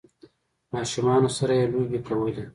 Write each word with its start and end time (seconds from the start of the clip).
ماشومانو 0.73 1.29
سره 1.37 1.53
یی 1.59 1.65
لوبې 1.73 1.99
کولې 2.07 2.43